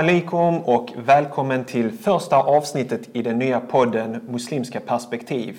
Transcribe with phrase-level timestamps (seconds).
[0.00, 5.56] Alaikum och välkommen till första avsnittet i den nya podden Muslimska perspektiv.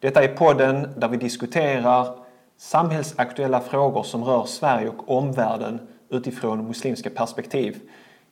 [0.00, 2.06] Detta är podden där vi diskuterar
[2.56, 7.80] samhällsaktuella frågor som rör Sverige och omvärlden utifrån muslimska perspektiv.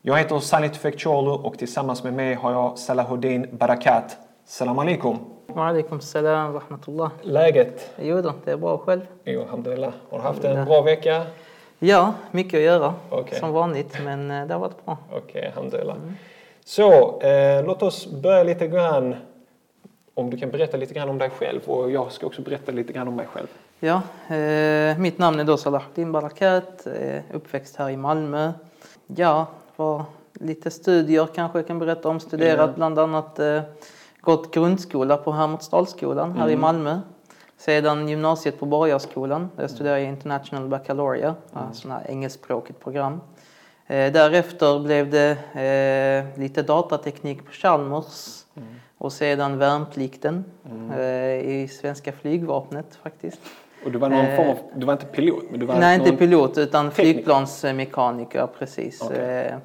[0.02, 4.16] Jag heter Salih Tufekcioglu och tillsammans med mig har jag Salahuddin Barakat.
[4.44, 5.18] Salam alaikum.
[5.46, 7.10] Wa alaikum salam wa rahmatullah.
[7.22, 7.90] Läget?
[8.02, 9.00] Jo då, det är bra själv.
[9.24, 9.92] Jo, alhamdulillah.
[10.10, 11.26] Har du haft en bra vecka?
[11.82, 13.38] Ja, mycket att göra Okej.
[13.38, 14.98] som vanligt, men eh, det har varit bra.
[15.12, 15.96] Okej, alhamdulillah.
[16.64, 19.16] Så, eh, låt oss börja lite grann.
[20.14, 22.92] Om du kan berätta lite grann om dig själv och jag ska också berätta lite
[22.92, 23.46] grann om mig själv.
[23.80, 24.02] Ja,
[24.36, 28.52] eh, mitt namn är då Salahuddin Barakat, eh, uppväxt här i Malmö.
[29.06, 32.20] Ja, var lite studier kanske jag kan berätta om.
[32.20, 32.72] Studerat Ja.
[32.76, 33.60] bland annat eh,
[34.20, 37.00] gått grundskola på Hermodsdalsskolan här i Malmö.
[37.60, 41.74] Sedan gymnasiet på Borgarskolan där jag studerade International Baccalaureate, mm.
[41.74, 43.20] sån här engelskspråkigt program.
[43.86, 45.30] Eh, därefter blev det
[46.34, 48.44] eh, lite datateknik på Chalmers
[48.98, 50.44] och sedan värnplikten
[50.98, 53.40] eh, i svenska flygvapnet faktiskt.
[53.84, 55.44] Och du var någon form av, du var inte pilot?
[55.50, 57.12] Men du var Eh, Nej, inte pilot utan tekniker?
[57.12, 59.02] flygplansmekaniker, precis.
[59.02, 59.46] Okej.
[59.46, 59.56] Eh,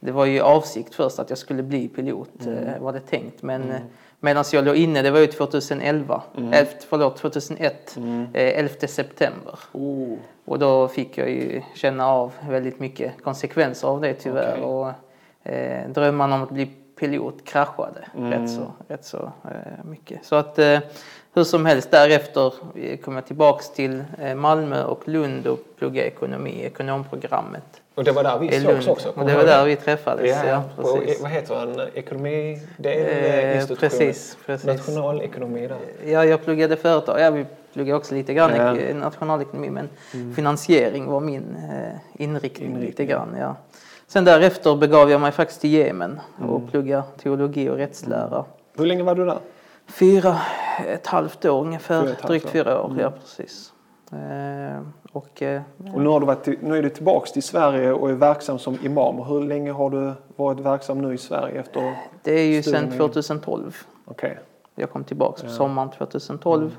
[0.00, 2.58] Det var ju avsikt först att jag skulle bli pilot, Mm.
[2.58, 3.42] eh, var det tänkt.
[3.42, 3.82] Men mm.
[4.20, 6.52] Medan jag låg inne, det var ju 2011, Mm.
[6.52, 7.96] eh, förlåt 2001,
[8.34, 9.58] eh, 11 september.
[9.72, 14.52] Oh, Och då fick jag ju känna av väldigt mycket konsekvenser av det tyvärr.
[14.52, 14.64] Okej.
[14.64, 14.92] Och,
[15.52, 16.66] eh, drömmarna om att bli
[17.00, 18.30] pilot kraschade Mm.
[18.32, 20.24] rätt så, rätt så eh, mycket.
[20.24, 20.78] Så att eh,
[21.38, 22.52] hur som helst därefter
[23.02, 27.62] kom jag tillbaks till eh, Malmö och Lund och pluggade ekonomi, ekonomprogrammet
[27.94, 29.08] och det var där vi sågs också?
[29.16, 30.26] Och det var där vi träffades.
[30.26, 31.22] Ja, Ja, precis.
[31.22, 31.88] vad heter den?
[31.94, 32.58] Ekonomidel?
[32.82, 34.66] Eh, precis, precis.
[34.66, 35.78] Nationalekonomi där.
[36.12, 37.20] Ja, jag pluggade företag.
[37.20, 38.94] Ja, vi pluggade också lite grann Ja.
[38.94, 39.88] nationalekonomi, men
[40.34, 43.08] finansiering var min eh, inriktning, lite Inriktning.
[43.08, 43.36] grann.
[43.40, 43.56] Ja.
[44.06, 46.50] Sen därefter begav jag mig faktiskt till Jemen Mm.
[46.50, 48.44] och pluggade teologi och rättslära.
[48.76, 49.38] Hur länge var du där?
[49.86, 50.36] Fyra,
[50.86, 52.50] ett halvt år ungefär, Fyra drygt år.
[52.50, 52.86] fyra år.
[52.90, 53.00] Mm.
[53.00, 53.72] Ja, precis.
[54.12, 54.80] Eh,
[55.12, 55.62] och eh,
[55.94, 58.78] Och nu, har du varit, nu är du tillbaks till Sverige och är verksam som
[58.84, 59.18] imam.
[59.18, 61.94] Hur länge har du varit verksam nu i Sverige efter?
[62.22, 63.76] det är ju sedan i- 2012.
[64.04, 64.38] Okej.
[64.74, 66.76] Jag kom tillbaka på sommaren 2012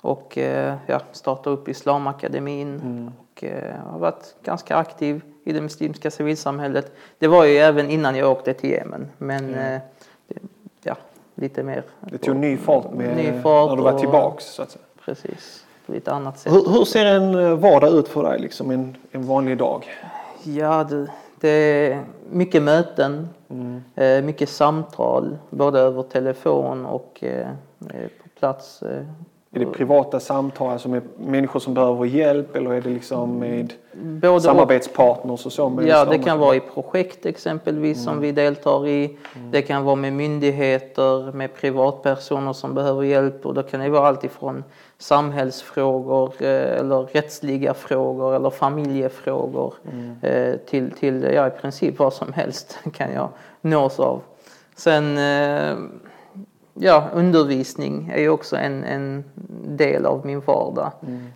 [0.00, 6.10] och eh, ja, startade upp Islamakademin och eh, har varit ganska aktiv i det muslimska
[6.10, 6.92] civilsamhället.
[7.18, 9.80] Det var ju även innan jag åkte till Jemen, men eh, det, ja,
[11.34, 11.82] lite mer.
[12.00, 14.84] Det tog ny fart, med, Ny fart när du var tillbaks så att säga.
[15.04, 16.52] Precis, på lite annat sätt.
[16.52, 19.88] Hur, hur ser en eh, vardag ut för dig, liksom en, en vanlig dag?
[20.42, 21.06] Ja, det,
[21.40, 23.28] det är mycket möten,
[23.94, 27.46] eh, mycket samtal, både över telefon och eh,
[28.22, 28.82] på plats.
[29.54, 33.72] Är det privata samtal alltså med människor som behöver hjälp eller är det liksom med
[33.92, 35.68] både samarbetspartners och så?
[35.68, 39.16] Med Ja, det kan vara i projekt exempelvis som vi deltar i.
[39.50, 44.08] Det kan vara med myndigheter, med privatpersoner som behöver hjälp och då kan det vara
[44.08, 44.64] allt ifrån
[44.98, 49.74] samhällsfrågor eh, eller rättsliga frågor eller familjefrågor
[50.22, 53.28] eh, till, till ja, i princip vad som helst kan jag
[53.60, 54.20] nås av.
[54.76, 55.76] Sen eh,
[56.74, 59.24] ja, undervisning är ju också en, en
[59.76, 60.92] del av min vardag.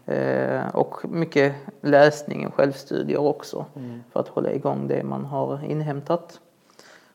[0.06, 3.64] Eh, och mycket läsning och självstudier också
[4.12, 6.40] för att hålla igång det man har inhämtat.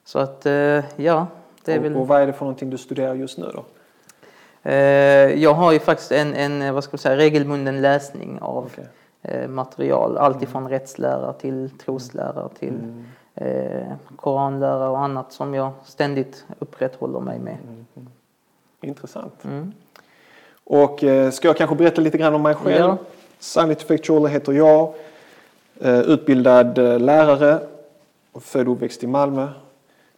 [0.04, 1.28] Så att eh, ja,
[1.66, 1.96] det är väl...
[1.96, 3.66] och, och vad är det för någonting du studerar just nu då?
[4.64, 8.88] Eh, jag har ju faktiskt en, en vad ska man säga, regelbunden läsning av Okej.
[9.22, 10.18] eh, material.
[10.18, 13.04] Allt ifrån rättslära till troslära till
[13.42, 17.58] eh, koranlära och annat som jag ständigt upprätthåller mig med.
[18.82, 19.44] Intressant.
[19.44, 19.72] Mm.
[20.64, 22.86] Och eh, ska jag kanske berätta lite grann om mig själv?
[22.86, 22.98] Ja.
[23.40, 24.94] Sally Tufekcioglu heter jag.
[25.82, 27.60] Eh, utbildad eh, lärare.
[28.34, 29.48] Född och uppväxt i Malmö.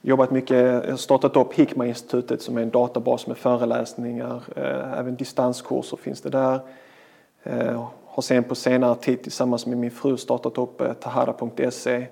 [0.02, 4.42] Jobbat mycket, har startat upp Hikma-institutet som är en databas med föreläsningar.
[4.56, 6.60] Eh, även distanskurser finns det där.
[7.44, 12.08] Eh, har sen på senare tid tillsammans med min fru startat upp eh, tahara.se.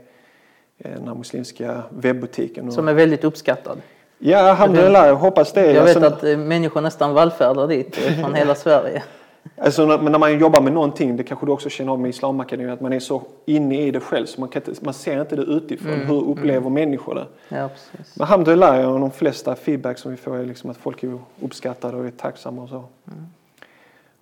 [0.83, 2.71] eh, Den här muslimska webbutiken.
[2.71, 3.81] Som är väldigt uppskattad.
[4.19, 5.71] Ja, alhamdulillah, jag hoppas det.
[5.71, 9.03] Jag vet Alltså, att eh, människor nästan vallfärdar dit eh, från hela Sverige.
[9.57, 12.73] Alltså, när, när man jobbar med någonting, det kanske du också känner av med Islamakademin,
[12.73, 15.35] att man är så inne i det själv så man, kan inte, man ser inte
[15.35, 15.93] det utifrån.
[15.93, 17.25] Mm, Hur upplever människor det?
[17.49, 18.15] Ja, precis.
[18.15, 21.97] Men alhamdulillah, och de flesta feedback som vi får är liksom att folk är uppskattade
[21.97, 22.75] och är tacksamma och så.
[22.75, 23.25] Mm.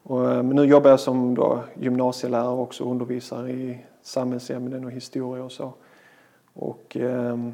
[0.04, 5.44] Och, men nu jobbar jag som då gymnasielärare och också undervisar i samhällsämnen och historia
[5.44, 5.74] och så.
[6.62, 7.54] Och um,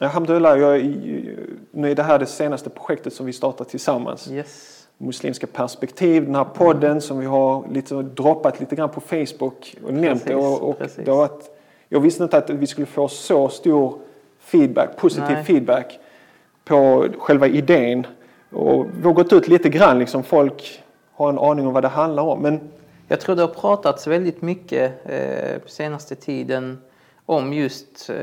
[0.00, 4.86] alhamdulillah, jag, är- nu är det här det senaste projektet som vi startar tillsammans Yes.
[4.98, 9.94] muslimska perspektiv, den här podden som vi har lite, droppat lite grann på Facebook och
[9.94, 10.34] nämnt det.
[10.34, 11.04] Och, och precis.
[11.04, 11.50] det har varit,
[11.88, 13.98] jag visste inte att vi skulle få så stor
[14.38, 15.44] feedback, positiv Nej.
[15.44, 15.98] feedback
[16.64, 18.06] på själva idén.
[18.52, 20.82] Och vi har gått ut lite grann, liksom folk
[21.12, 22.42] har en aning om vad det handlar om.
[22.42, 22.60] Men
[23.08, 26.78] Jag tror det har pratats väldigt mycket eh, senaste tiden
[27.26, 28.16] om just eh,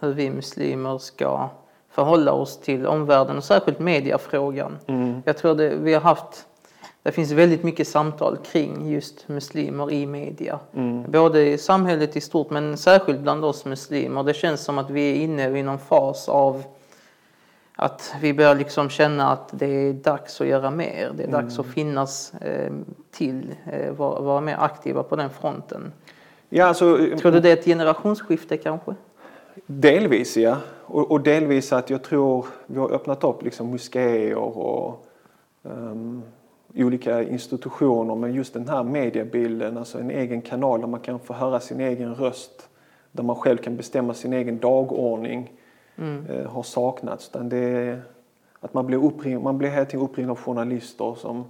[0.00, 1.48] hur vi muslimer ska
[1.90, 4.78] förhålla oss till omvärlden och särskilt mediafrågan.
[5.24, 6.46] Jag tror det, vi har haft,
[7.02, 10.58] det finns väldigt mycket samtal kring just muslimer i media.
[11.08, 14.22] Både i samhället i stort men särskilt bland oss muslimer.
[14.22, 16.62] Det känns som att vi är inne i någon fas av
[17.76, 21.12] att vi börjar liksom känna att det är dags att göra mer.
[21.16, 22.72] Det är dags att finnas eh,
[23.10, 25.92] till, eh, vara, vara mer aktiva på den fronten.
[26.48, 28.94] Ja, alltså, Tror du det är ett generationsskifte kanske?
[29.66, 30.56] Delvis ja.
[30.84, 35.06] Och, och delvis att jag tror vi har öppnat upp liksom moskéer och
[35.64, 36.22] ehm,
[36.74, 41.32] olika institutioner med just den här mediebilden, alltså en egen kanal där man kan få
[41.32, 42.68] höra sin egen röst,
[43.12, 45.52] där man själv kan bestämma sin egen dagordning,
[46.28, 47.28] eh, har saknats.
[47.28, 48.00] Utan det
[48.60, 51.44] att man blir, uppring, man blir tiden uppringd av journalister som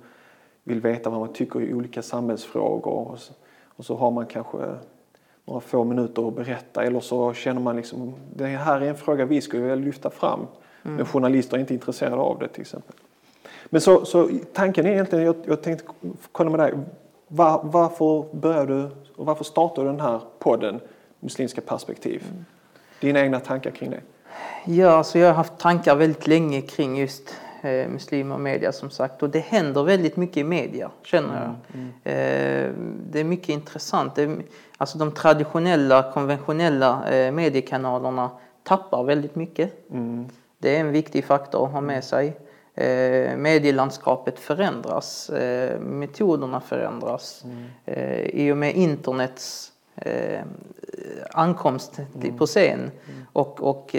[0.64, 3.08] vill veta vad man tycker i olika samhällsfrågor.
[3.12, 3.32] Och så,
[3.78, 4.58] och så har man kanske
[5.44, 9.24] några få minuter att berätta eller så känner man liksom det här är en fråga
[9.24, 10.46] vi skulle vilja lyfta fram.
[10.82, 12.94] Men journalister är inte intresserade av det till exempel.
[13.64, 15.86] Men så, så tanken är egentligen, jag, jag tänkte
[16.32, 16.74] kolla med dig,
[17.28, 20.80] var, varför började du och varför startade du den här podden
[21.20, 22.24] Muslimska perspektiv?
[23.00, 24.00] Dina egna tankar kring det?
[24.64, 28.90] Ja, alltså jag har haft tankar väldigt länge kring just eh, muslimer och media som
[28.90, 29.22] sagt.
[29.22, 31.54] Och det händer väldigt mycket i media, känner jag.
[32.12, 32.70] Eh,
[33.10, 34.14] det är mycket intressant.
[34.14, 34.36] Det
[34.76, 38.30] alltså de traditionella, konventionella eh, mediekanalerna
[38.62, 39.72] tappar väldigt mycket.
[40.58, 42.36] Det är en viktig faktor att ha med sig.
[42.74, 47.44] Eh, medielandskapet förändras, eh, metoderna förändras.
[47.84, 50.40] Eh, I och med internets eh,
[51.30, 52.90] ankomst till- på scen
[53.32, 53.96] och, och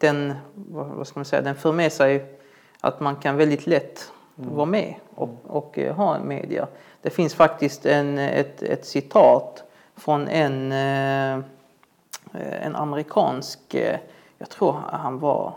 [0.00, 2.35] den, vad vad ska man säga, den för med sig
[2.80, 6.66] att man kan väldigt lätt vara med och, och eh, ha en media.
[7.02, 9.64] Det finns faktiskt en, ett, ett citat
[9.96, 11.44] från en, eh,
[12.62, 13.98] en amerikansk, eh,
[14.38, 15.54] jag tror han var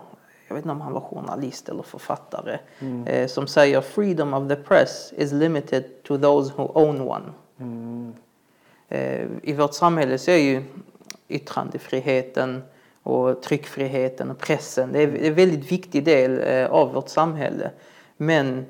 [0.49, 2.59] jag vet inte om han var journalist eller författare,
[3.05, 8.13] eh, som säger “Freedom of the press is limited to those who own one”.
[8.87, 10.63] Eh, I vårt samhälle så är ju
[11.27, 12.63] yttrandefriheten
[13.09, 17.71] och tryckfriheten och pressen, det är en väldigt viktig del eh, av vårt samhälle.
[18.17, 18.65] Men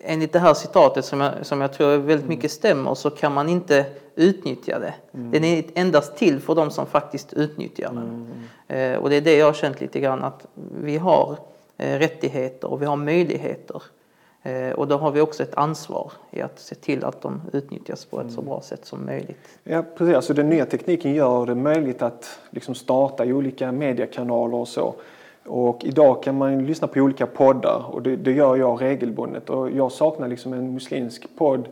[0.00, 3.48] enligt det här citatet som jag, som jag tror väldigt mycket stämmer så kan man
[3.48, 4.94] inte utnyttja det.
[5.12, 8.26] Den är endast till för de som faktiskt utnyttjar den.
[8.68, 10.46] Eh, och det är det jag har känt lite grann att
[10.82, 11.36] vi har
[11.76, 13.82] eh, rättigheter och vi har möjligheter.
[14.46, 18.04] Eh, och då har vi också ett ansvar i att se till att de utnyttjas
[18.04, 19.58] på ett så bra sätt som möjligt.
[19.64, 20.16] Ja, precis.
[20.16, 24.94] Alltså den nya tekniken gör det möjligt att liksom starta olika mediekanaler och så.
[25.46, 29.50] Och idag kan man lyssna på olika poddar och det, det gör jag regelbundet.
[29.50, 31.68] Och jag saknar liksom en muslimsk podd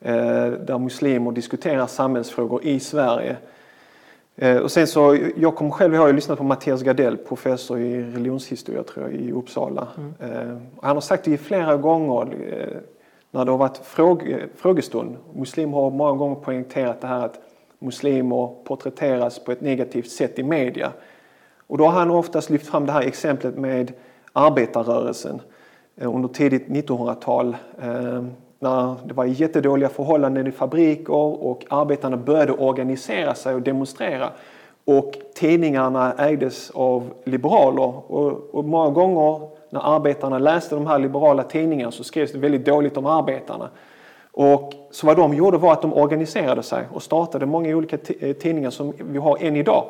[0.00, 3.36] eh, där muslimer diskuterar samhällsfrågor i Sverige.
[4.36, 8.02] Eh, och sen så, jag kommer själv ihåg, jag lyssnat på Mattias Gardell, professor i
[8.02, 9.88] religionshistoria tror jag, i Uppsala.
[10.20, 12.76] Eh, och han har sagt det flera gånger eh,
[13.30, 15.16] när det har varit fråge, frågestund.
[15.34, 17.40] Muslimer har många gånger poängterat det här att
[17.78, 20.92] muslimer porträtteras på ett negativt sätt i media.
[21.66, 23.92] Och då har han oftast lyft fram det här exemplet med
[24.32, 25.40] arbetarrörelsen
[25.96, 27.56] eh, under tidigt 1900-tal.
[28.62, 34.30] När det var jättedåliga förhållanden i fabriker och arbetarna började organisera sig och demonstrera.
[34.84, 41.42] Och tidningarna ägdes av liberaler och, och många gånger när arbetarna läste de här liberala
[41.42, 43.68] tidningarna så skrevs det väldigt dåligt om arbetarna.
[44.32, 48.32] Och så vad de gjorde var att de organiserade sig och startade många olika eh,
[48.36, 49.84] tidningar som vi har än idag.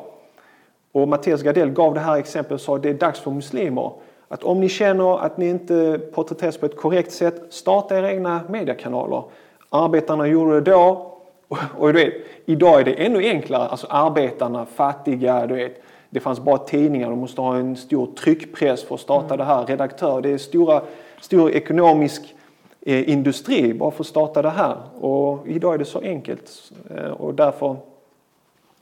[0.91, 3.91] Och Mattias Gardell gav det här exemplet och sa att det är dags för muslimer
[4.31, 8.41] att om ni känner att ni inte porträtteras på ett korrekt sätt, starta era egna
[8.49, 9.23] mediekanaler.
[9.69, 11.11] Arbetarna gjorde det då
[11.47, 12.13] och, och du vet,
[12.45, 13.67] idag är det ännu enklare.
[13.67, 15.81] Alltså arbetarna, fattiga, du vet.
[16.09, 19.65] Det fanns bara tidningar, de måste ha en stor tryckpress för att starta det här.
[19.65, 20.81] Redaktör, det är stora,
[21.21, 22.35] stor ekonomisk
[22.81, 24.75] eh, industri bara för att starta det här.
[24.99, 26.71] Och idag är det så enkelt.
[26.89, 27.75] Eh, och därför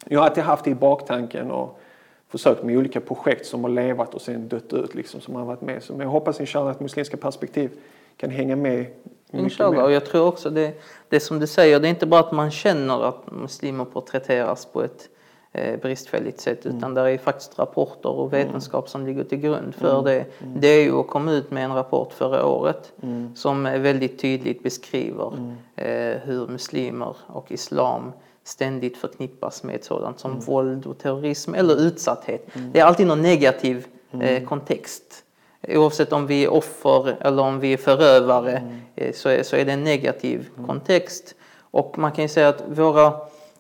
[0.06, 1.80] jag har alltid haft det i baktanken och
[2.30, 5.62] försökt med olika projekt som har levat och sen dött ut liksom som har varit
[5.62, 5.84] med.
[5.84, 7.72] Så, men jag hoppas inshallah att muslimska perspektiv
[8.18, 8.86] kan hänga med
[9.32, 9.84] Inshallah.
[9.84, 10.74] Och jag tror också det,
[11.10, 14.84] det som du säger, det är inte bara att man känner att muslimer porträtteras på
[14.84, 15.10] ett
[15.52, 20.04] eh, bristfälligt sätt utan det är faktiskt rapporter och vetenskap som ligger till grund för
[20.04, 20.26] det.
[20.56, 22.94] Det är ju att komma ut med en rapport förra året
[23.36, 28.12] som väldigt tydligt beskriver eh, hur muslimer och islam
[28.50, 32.48] ständigt förknippas med sådant som våld och terrorism eller utsatthet.
[32.72, 33.88] Det är alltid någon negativ
[34.22, 35.24] eh, kontext.
[35.68, 39.66] Oavsett om vi är offer eller om vi är förövare eh, så, är, så är
[39.66, 41.36] det en negativ kontext.
[41.72, 43.14] Och man kan ju säga att våra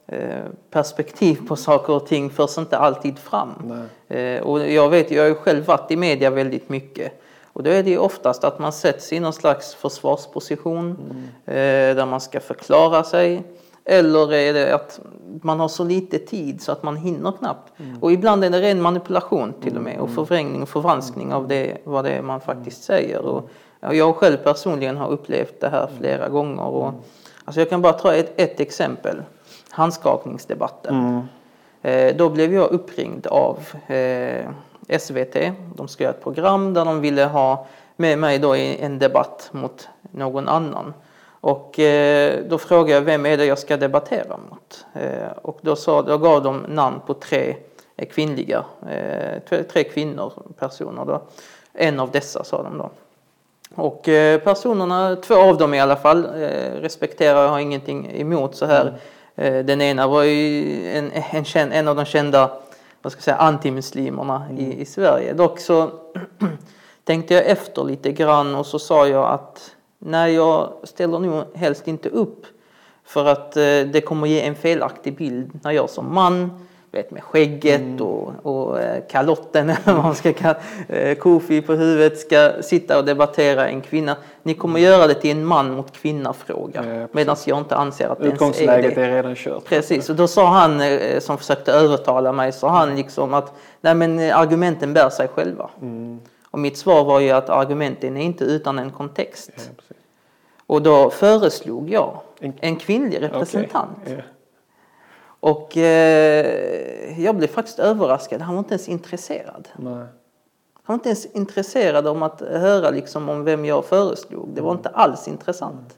[0.08, 3.88] eh, perspektiv på saker och ting förs inte alltid fram.
[4.08, 7.22] Eh, och jag vet, jag har ju själv varit i media väldigt mycket.
[7.54, 10.98] Och då är det ju oftast att man sätts i någon slags försvarsposition
[11.46, 11.56] eh,
[11.96, 13.44] där man ska förklara sig.
[13.90, 15.00] Eller är det att
[15.42, 17.74] man har så lite tid så att man hinner knappt.
[18.02, 21.78] Och ibland är det ren manipulation till och med och förvrängning och förvanskning av det,
[21.84, 23.20] vad det är man faktiskt säger.
[23.20, 26.66] Och jag själv personligen har upplevt det här flera gånger.
[26.66, 26.94] Och,
[27.46, 29.22] alltså jag kan bara ta ett, ett exempel.
[29.70, 31.22] Handskakningsdebatten.
[31.82, 34.50] Eh, då blev jag uppringd av eh,
[35.00, 35.34] SVT.
[35.76, 39.88] De göra ett program där de ville ha med mig då i en debatt mot
[40.12, 40.94] någon annan.
[41.42, 44.86] Och eh, då frågade jag vem är det jag ska debattera mot?
[44.94, 47.56] Eh, och då, sa, då gav de namn på tre
[47.98, 51.22] eh, kvinnliga, eh, tre, kvinnor, personer då.
[51.74, 52.90] En av dessa sa de då.
[53.76, 54.04] Och
[54.44, 56.24] personerna, två av dem i alla fall,
[56.82, 59.00] respekterar jag, har ingenting emot så här.
[59.40, 62.52] Eh, Den ena var ju en, en, känd, en av de kända
[63.02, 65.34] vad ska jag säga, antimuslimerna i, i Sverige.
[65.34, 65.92] Dock så
[67.04, 71.88] tänkte jag efter lite grann och så sa jag att nej, jag ställer nog helst
[71.88, 72.46] inte upp
[73.04, 76.52] för att eh, det kommer ge en felaktig bild när jag som man
[76.92, 81.74] vet, med skägget och, och eh, kalotten eller vad man ska kalla eh, kofi på
[81.74, 84.16] huvudet ska sitta och debattera en kvinna.
[84.44, 88.10] Ni kommer göra det till en man mot kvinna fråga Ja, medan jag inte anser
[88.10, 89.02] att det ens är det.
[89.02, 89.66] är redan kört.
[89.66, 93.96] Precis, och då sa han eh, som försökte övertala mig, sa han liksom att nej
[93.96, 95.70] men eh, argumenten bär sig själva.
[95.82, 96.20] Mm.
[96.52, 99.52] Och mitt svar var ju att argumenten är inte utan en kontext.
[99.56, 99.96] Ja.
[100.66, 103.98] Och då föreslog jag En- en kvinnlig representant.
[104.04, 104.24] Okej, ja.
[105.42, 109.68] Och eh, jag blev faktiskt överraskad, han var inte ens intresserad.
[109.78, 109.94] Nej.
[109.94, 110.08] Han
[110.86, 114.50] var inte ens intresserad om att höra liksom om vem jag föreslog.
[114.54, 115.98] Det var inte alls intressant.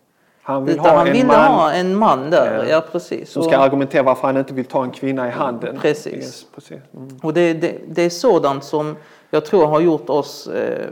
[0.51, 2.70] Han vill ha han en ville man ha en man där, Ja.
[2.70, 3.29] ja, precis.
[3.31, 5.79] som ska argumentera varför han inte vill ta en kvinna i handen.
[5.81, 6.13] Precis.
[6.13, 6.77] Yes, precis.
[6.96, 7.20] Mm.
[7.24, 8.96] Och det, det, det är sådant som
[9.29, 10.88] jag tror har gjort oss, eh,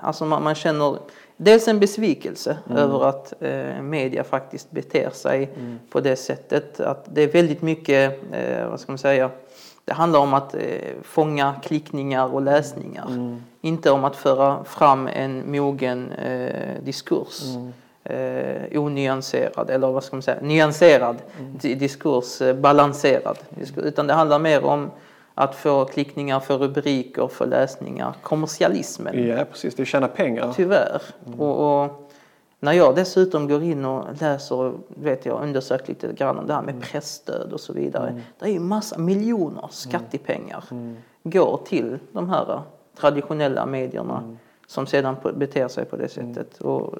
[0.00, 0.98] alltså man, man känner
[1.36, 5.50] dels en besvikelse över att eh, media faktiskt beter sig
[5.90, 6.80] på det sättet.
[6.80, 9.30] Att det är väldigt mycket, eh, vad ska man säga,
[9.84, 10.60] det handlar om att eh,
[11.02, 13.38] fånga klickningar och läsningar.
[13.60, 17.42] Inte om att föra fram en mogen eh, diskurs.
[18.08, 21.16] Eh, onyanserad, eller vad ska man säga, nyanserad
[21.60, 23.84] di- diskurs, eh, balanserad diskurs.
[23.84, 24.90] Utan det handlar mer om
[25.34, 28.14] att få klickningar för rubriker, för läsningar.
[28.22, 29.74] Kommersialismen, Ja, precis.
[29.74, 30.52] Det tjänar pengar.
[30.56, 31.02] tyvärr.
[31.38, 32.10] Och, och
[32.60, 36.54] när jag dessutom går in och läser och vet jag undersökt lite grann om det
[36.54, 38.20] här med pressstöd och så vidare.
[38.38, 40.64] Det är ju massa miljoner skattepengar
[41.22, 42.60] går till de här
[43.00, 44.36] traditionella medierna
[44.66, 46.58] som sedan beter sig på det sättet.
[46.60, 46.94] Och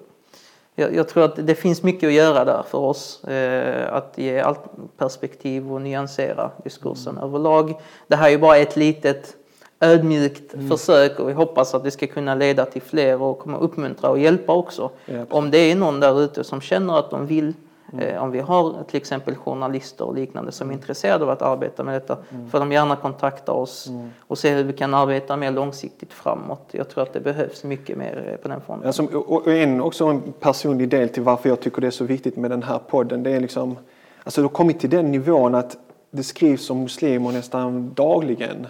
[0.79, 3.25] jag, jag tror att det finns mycket att göra där för oss.
[3.25, 4.61] Eh, att ge allt
[4.97, 7.81] perspektiv och nyansera diskursen överlag.
[8.07, 9.37] Det här är ju bara ett litet
[9.81, 14.11] ödmjukt försök och vi hoppas att det ska kunna leda till fler och kommer uppmuntra
[14.11, 14.91] och hjälpa också.
[15.07, 15.25] Ja.
[15.31, 17.55] Om det är någon där ute som känner att de vill
[17.99, 21.85] Eh, om vi har till exempel journalister och liknande som är intresserade av att arbeta
[21.85, 22.17] med detta
[22.51, 23.89] får de gärna kontakta oss
[24.21, 26.69] och se hur vi kan arbeta mer långsiktigt framåt.
[26.71, 28.87] Jag tror att det behövs mycket mer eh, på den fronten.
[28.87, 32.05] Alltså, och och en, också en personlig del till varför jag tycker det är så
[32.05, 33.23] viktigt med den här podden.
[33.23, 33.77] Det är liksom,
[34.25, 35.77] alltså det har kommit till den nivån att
[36.11, 38.67] det skrivs om muslimer nästan dagligen.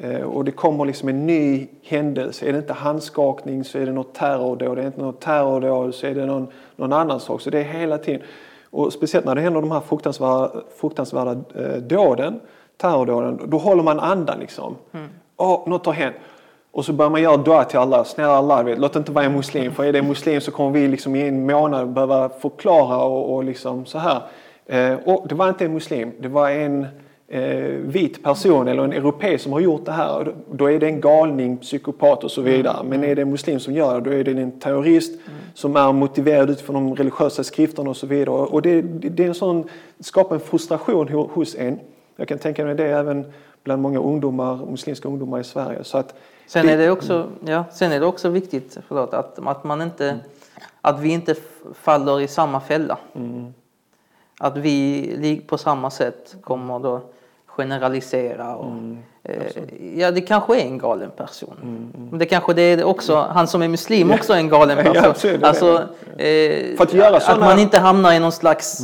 [0.00, 2.46] Eh, och det kommer liksom en ny händelse.
[2.46, 4.78] Är det inte handskakning så är det något terrordåd.
[4.78, 6.46] Är det inte något terrordåd så är det någon,
[6.76, 7.40] någon annan sak.
[7.40, 8.22] Så det är hela tiden.
[8.76, 12.40] Och speciellt när det händer de här fruktansvärda, fruktansvärda eh, dåden,
[12.76, 14.76] terrordåden, då håller man andan liksom.
[15.36, 16.16] Åh, något har hänt.
[16.70, 18.04] Och så börjar man göra dua till Allah.
[18.04, 19.72] Snälla Allah, vet, låt inte vara en muslim.
[19.72, 23.34] För är det en muslim så kommer vi liksom i en månad behöva förklara och,
[23.34, 24.20] och liksom så här.
[24.66, 26.12] Eh, och det var inte en muslim.
[26.20, 26.86] Det var en
[27.82, 30.34] vit person eller en europé som har gjort det här.
[30.52, 32.84] Då- är det en galning, psykopat och så vidare.
[32.84, 35.20] Men är det en muslim som gör det, då är det en terrorist
[35.54, 38.36] som är motiverad utifrån de religiösa skrifterna och så vidare.
[38.36, 39.64] Och det, det det är en sån,
[40.00, 41.80] skapar en frustration ho- hos en.
[42.16, 43.32] Jag kan tänka mig det även
[43.64, 45.84] bland många ungdomar, muslimska ungdomar i Sverige.
[45.84, 46.14] Så att
[46.46, 50.18] Sen är det också, ja, sen är det också viktigt förlåt, att, att, man inte,
[50.80, 51.34] att vi inte
[51.74, 52.98] faller i samma fälla.
[54.38, 57.00] Att vi på samma sätt kommer då
[57.46, 58.56] generalisera.
[58.56, 58.72] Och,
[59.22, 59.42] eh,
[59.96, 61.92] ja, det kanske är en galen person.
[62.12, 65.04] Det kanske det är också, han som är muslim också är en galen Ja, person.
[65.10, 65.82] absolut, det är alltså,
[66.18, 68.80] eh, För att göra att såna- man inte hamnar i någon slags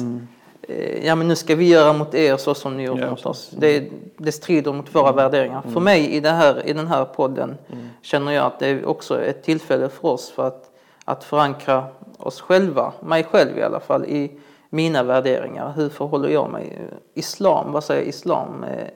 [0.68, 3.26] eh, ja men nu ska vi göra mot er så som ni gjort Ja, mot
[3.26, 3.50] oss.
[3.58, 3.84] Det,
[4.16, 5.62] det strider mot våra värderingar.
[5.72, 7.56] För mig i, det här, i den här podden
[8.02, 10.70] känner jag att det är också ett tillfälle för oss för att,
[11.04, 11.84] att förankra
[12.18, 14.30] oss själva, mig själv i alla fall, i
[14.72, 15.72] mina värderingar.
[15.76, 16.88] Hur förhåller jag mig?
[17.14, 18.86] Islam, vad säger islam eh,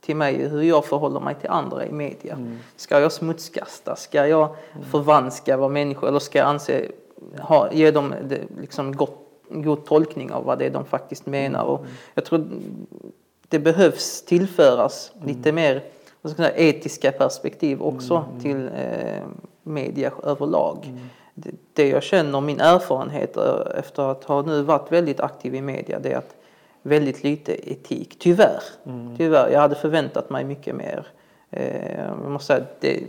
[0.00, 0.48] till mig?
[0.48, 2.38] Hur jag förhåller mig till andra i media.
[2.76, 3.96] Ska jag smutskasta?
[3.96, 4.56] Ska jag
[4.90, 6.88] förvanska vad människor, eller ska jag anse,
[7.40, 11.64] ha, ge dem det, liksom gott, god tolkning av vad det är de faktiskt menar?
[11.64, 12.46] Och jag tror
[13.48, 15.82] det behövs tillföras lite mer
[16.22, 19.22] vad ska jag säga, etiska perspektiv också till eh,
[19.62, 20.92] media överlag.
[21.72, 23.36] Det, jag känner, min erfarenhet
[23.74, 26.36] efter att ha nu varit väldigt aktiv i media, det är att
[26.82, 28.62] väldigt lite etik, tyvärr.
[29.18, 31.06] Tyvärr, jag hade förväntat mig mycket mer.
[31.50, 33.00] Eh, jag måste säga, det,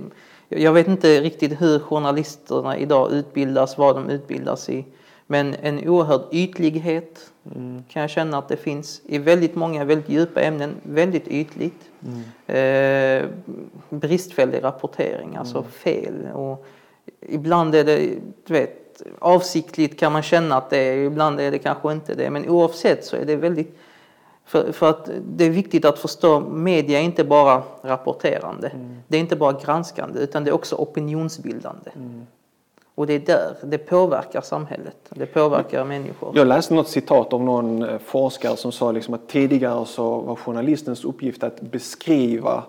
[0.50, 4.86] jag vet inte riktigt hur journalisterna idag utbildas, vad de utbildas i.
[5.28, 7.32] Men en oerhörd ytlighet
[7.90, 11.90] kan jag känna att det finns i väldigt många väldigt djupa ämnen, väldigt ytligt.
[12.48, 13.26] Eh,
[13.90, 16.28] bristfällig rapportering, alltså fel.
[16.34, 16.66] Och
[17.22, 17.98] ibland är det,
[18.48, 22.30] du vet, avsiktligt kan man känna att det är, ibland är det kanske inte det.
[22.30, 23.78] Men oavsett så är det väldigt
[24.46, 28.72] för, för att det är viktigt att förstå, media är inte bara rapporterande.
[29.08, 31.92] Det är inte bara granskande utan det är också opinionsbildande.
[32.96, 36.32] Och det är där, det påverkar samhället, det påverkar människor.
[36.36, 40.36] Jag läste något citat av någon eh, forskare som sa liksom att tidigare så var
[40.36, 42.64] journalistens uppgift att beskriva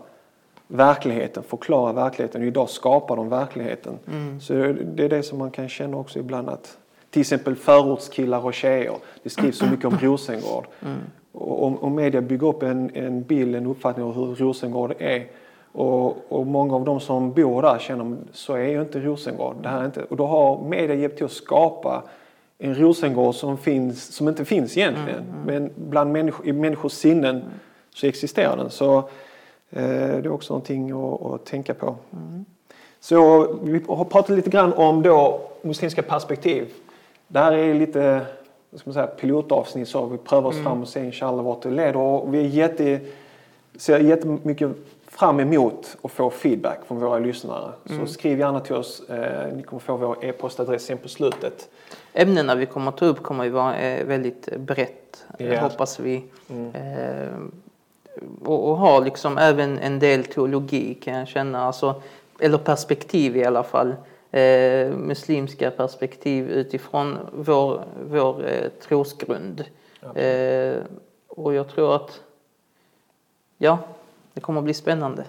[0.69, 2.41] verkligheten, förklara verkligheten.
[2.41, 3.99] Och idag skapar de verkligheten.
[4.41, 4.53] Så
[4.95, 6.79] det är det som man kan känna också ibland att
[7.11, 8.95] till exempel förortskillar och tjejer.
[9.23, 10.67] Det skrivs så mycket om Rosengård.
[11.33, 15.27] Och, och, och media bygger upp en, en bild, en uppfattning om hur Rosengård är.
[15.73, 19.57] Och, och många av de som bor där känner så är ju inte Rosengård.
[19.63, 22.03] Det här är inte, och då har media hjälpt till att skapa
[22.59, 25.25] en Rosengård som, finns, som inte finns egentligen.
[25.47, 27.45] Men bland människor, i människors sinnen
[27.95, 28.71] så existerar den.
[28.71, 29.09] Så
[29.77, 31.97] det är också någonting att, att tänka på.
[33.01, 36.73] Så vi har pratat lite grann om då muslimska perspektiv.
[37.29, 38.27] Det här är lite
[38.75, 41.97] ska man säga, pilotavsnitt så vi prövar oss fram och ser inshallah vart det leder.
[41.97, 43.01] Och vi är jätte,
[43.77, 44.71] ser jättemycket
[45.09, 47.73] fram emot att få feedback från våra lyssnare.
[47.85, 49.03] Så skriv gärna till oss.
[49.11, 51.69] Eh, ni kommer få vår e-postadress sen på slutet.
[52.13, 55.61] Ämnena vi kommer att ta upp kommer ju vara eh, väldigt brett, eh, Ja.
[55.61, 56.25] hoppas vi.
[56.75, 57.29] Eh,
[58.45, 62.03] och, och ha liksom även en del teologi kan jag känna, alltså,
[62.41, 63.95] eller perspektiv i alla fall.
[64.31, 69.65] Eh, muslimska perspektiv utifrån vår, vår eh, trosgrund.
[70.15, 70.77] Eh,
[71.29, 72.21] och jag tror att,
[73.59, 73.79] ja,
[74.33, 75.25] det kommer att bli spännande.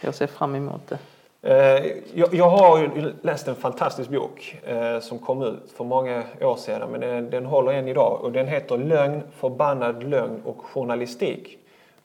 [0.00, 0.98] Jag ser fram emot det.
[1.42, 2.90] Eh, jag, jag har
[3.22, 7.46] läst en fantastisk bok eh, som kom ut för många år sedan men den, den
[7.46, 11.58] håller än idag och den heter Lögn, förbannad lögn och journalistik.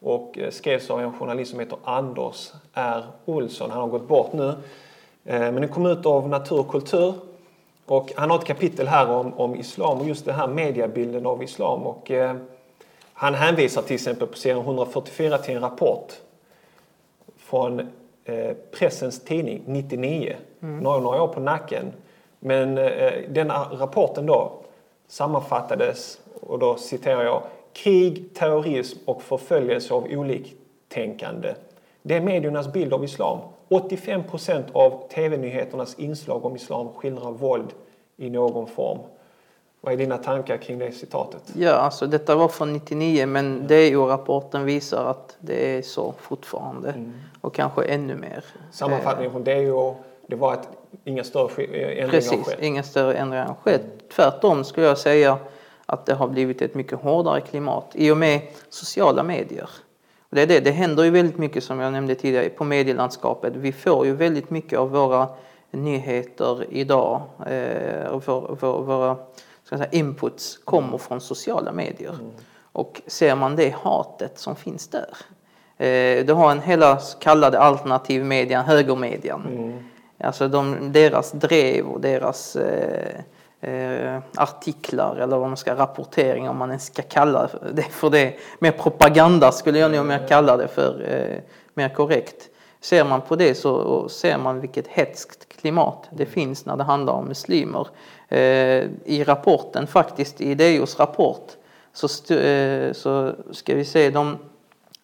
[0.03, 3.03] Och eh, skrevs av en journalist som heter Anders R.
[3.25, 3.71] Olsson.
[3.71, 4.47] Han har gått bort nu.
[5.25, 7.13] Eh, men den kom ut av Natur och kultur.
[7.85, 11.43] Och han har ett kapitel här om, om islam och just den här mediebilden av
[11.43, 11.83] islam.
[11.83, 12.35] Och, eh,
[13.13, 16.13] han hänvisar till exempel på sidan 144 till en rapport
[17.37, 17.79] från
[18.25, 20.35] eh, Pressens Tidning 99.
[20.59, 21.93] Nu har jag några år på nacken.
[22.39, 24.51] Men eh, den rapporten då
[25.07, 31.53] sammanfattades, och då citerar jag, krig, terrorism och förföljelse av oliktänkande.
[32.01, 33.39] Det är mediernas bild av islam.
[33.69, 37.73] 85 procent av tv-nyheternas inslag om islam skildrar våld
[38.17, 38.99] i någon form.
[39.81, 41.41] Vad är dina tankar kring det citatet?
[41.55, 46.93] Ja, alltså detta var från 99 men DO-rapporten visar att det är så fortfarande.
[47.41, 48.43] Och kanske ännu mer.
[48.71, 49.95] Sammanfattningen från DO,
[50.27, 50.67] det var att
[51.03, 52.61] inga större eh, ändringar har Precis, skett.
[52.61, 54.09] inga större ändringar har skett.
[54.15, 55.37] Tvärtom skulle jag säga
[55.93, 59.69] att det har blivit ett mycket hårdare klimat i och med sociala medier.
[60.29, 63.55] Och det, är det, det händer ju väldigt mycket som jag nämnde tidigare på medielandskapet.
[63.55, 65.29] Vi får ju väldigt mycket av våra
[65.71, 69.17] nyheter idag, eh, vår, vår, våra
[69.63, 72.15] ska säga, inputs kommer från sociala medier.
[72.71, 75.09] Och ser man det hatet som finns där.
[75.77, 79.41] Eh, du har en hela så kallade alternativ media, högermedian.
[80.19, 83.19] Alltså de, deras drev och deras eh,
[83.63, 88.33] eh, artiklar eller vad man ska rapportering om man ens ska kalla det för det.
[88.59, 91.39] Mer propaganda skulle jag nog mer kalla det för, eh,
[91.73, 92.49] mer korrekt.
[92.81, 97.13] Ser man på det så ser man vilket hetskt klimat det finns när det handlar
[97.13, 97.87] om muslimer.
[98.29, 101.51] Eh, I rapporten faktiskt, i DOs rapport
[101.93, 104.37] så, eh, så ska vi se, de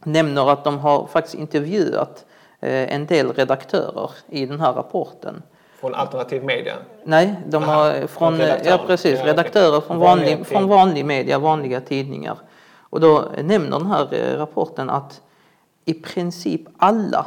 [0.03, 2.25] nämner att de har faktiskt intervjuat
[2.59, 5.43] eh, en del redaktörer i den här rapporten.
[5.79, 6.75] Från alternativ media?
[7.03, 8.71] Nej, de Aha, har från redaktörer.
[8.71, 9.31] ja, precis, Ja, okej.
[9.31, 12.37] redaktörer från vanlig, från vanlig media, vanliga tidningar.
[12.79, 15.21] Och då nämner den här eh, rapporten att
[15.85, 17.25] i princip alla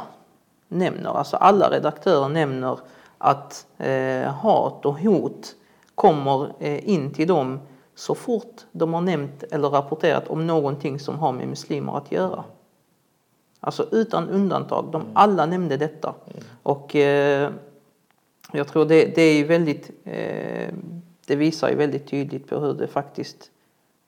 [0.67, 2.79] nämner, alltså alla redaktörer nämner
[3.17, 5.55] att eh, hat och hot
[5.95, 7.59] kommer eh, in till dem
[7.95, 12.43] så fort de har nämnt eller rapporterat om någonting som har med muslimer att göra.
[13.59, 16.13] Alltså utan undantag, de alla nämnde detta.
[16.63, 17.49] Och eh,
[18.53, 20.73] jag tror det, det är väldigt, eh,
[21.27, 23.37] det visar ju väldigt tydligt på hur det faktiskt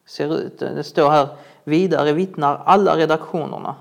[0.08, 0.60] ser ut.
[0.60, 1.28] Det står här,
[1.64, 3.76] vidare vittnar alla redaktionerna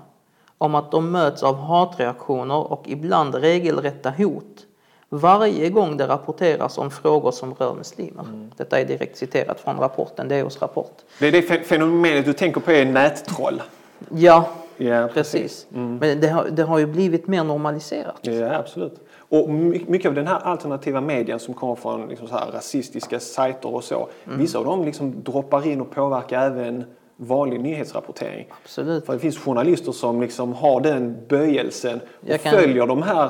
[0.57, 4.65] om att de möts av hatreaktioner och ibland regelrätta hot
[5.09, 8.49] varje gång det rapporteras om frågor som rör muslimer.
[8.57, 10.97] Detta är direkt citerat från rapporten, DOs rapport.
[11.19, 13.61] Det är det fe- fenomenet du tänker på är nättroll.
[14.09, 15.67] Ja, Ja, precis.
[15.69, 18.15] Men det har, det har ju blivit mer normaliserat.
[18.21, 18.99] Ja, absolut.
[19.43, 23.19] Och my- mycket av den här alternativa medien som kommer från liksom så här rasistiska
[23.19, 24.07] sajter och så.
[24.23, 26.83] Vissa av dem liksom droppar in och påverkar även
[27.17, 28.47] vanlig nyhetsrapportering.
[28.63, 29.05] Absolut.
[29.05, 31.99] För det finns journalister som liksom har den böjelsen
[32.33, 33.29] och kan- följer de här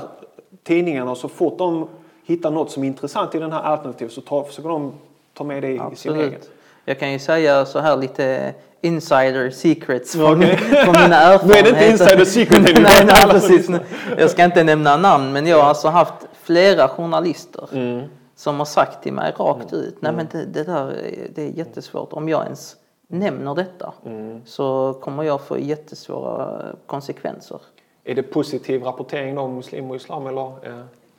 [0.64, 1.88] tidningarna och så fort de
[2.26, 4.94] hittar något som är intressant i den här alternativet så tar, försöker de
[5.34, 6.28] ta med det i, i sin Absolut.
[6.28, 6.40] egen.
[6.86, 8.54] Jag kan ju säga så här lite
[8.86, 10.58] insider secrets från, Okej.
[10.86, 11.60] från mina Nu erfarenheter.
[11.60, 13.70] är det inte insider secret längre, nej, nej, precis.
[14.18, 18.04] Jag ska inte nämna namn men jag har alltså haft flera journalister Mm.
[18.36, 21.50] som har sagt till mig rakt ut, nej men det, det där är- det är
[21.50, 22.14] jättesvårt.
[22.14, 22.76] Om jag ens
[23.08, 24.42] nämner detta Mm.
[24.46, 27.60] så kommer jag få jättesvåra konsekvenser.
[28.04, 30.52] Är det positiv rapportering då om muslim och islam eller?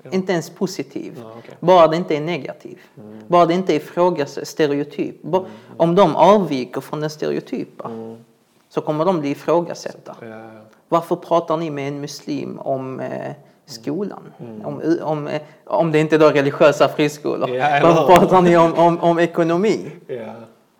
[0.08, 1.12] Eh, Inte ens positiv.
[1.22, 1.54] Ja, okej.
[1.60, 2.78] Bara det inte är negativ.
[3.28, 5.22] Bara det inte är ifrågasatt stereotyp.
[5.22, 5.44] Ba-
[5.76, 7.90] Om de avviker från den stereotypa
[8.68, 10.16] så kommer de bli ifrågasatta.
[10.20, 10.50] Ja.
[10.88, 13.32] Varför pratar ni med en muslim om eh,
[13.66, 14.22] skolan?
[14.64, 17.48] Om, om, eh, om det inte är då religiösa friskolor.
[17.50, 19.90] Eller Varför pratar ni om, om, om ekonomi?
[20.06, 20.32] Ja,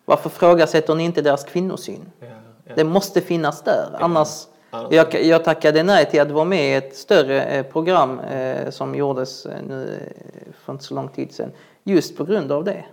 [0.04, 2.00] Varför frågasätter ni inte deras kvinnosyn?
[2.20, 2.26] ja,
[2.64, 2.72] ja.
[2.74, 3.88] Det måste finnas där.
[4.00, 8.70] Annars- jag, jag tackade nej till att vara med i ett större eh, program eh,
[8.70, 11.52] som gjordes eh, nu eh, för inte så lång tid sedan.
[11.85, 12.85] Just på grund av det.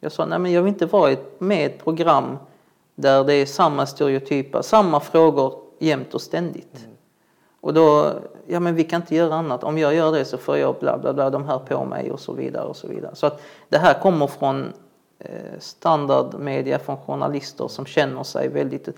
[0.00, 2.38] Jag sa nej men jag vill inte vara med i ett program
[2.94, 6.86] där det är samma stereotyper, samma frågor jämt och ständigt.
[7.60, 8.12] Och då,
[8.46, 9.64] ja men vi kan inte göra annat.
[9.64, 12.20] Om jag gör det så får jag bla bla bla, de här på mig och
[12.20, 13.14] så vidare och så vidare.
[13.14, 14.72] Så att det här kommer från
[15.18, 18.88] eh, standardmedia, från journalister som känner sig väldigt...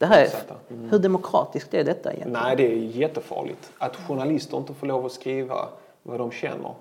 [0.00, 0.54] Det här, är- Utsatta.
[0.90, 2.42] hur demokratiskt är detta egentligen?
[2.42, 3.72] Nej, det är jättefarligt.
[3.78, 5.68] Att journalister inte får lov att skriva
[6.02, 6.74] vad de känner.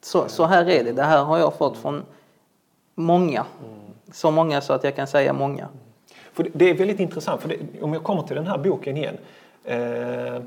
[0.00, 0.92] Så, så här är det.
[0.92, 2.02] Det här har jag fått från
[2.94, 3.44] många.
[4.12, 5.68] Så många så att jag kan säga många.
[6.32, 9.16] För det- är väldigt intressant, för det, om jag kommer till den här boken igen.
[9.64, 10.42] Eh,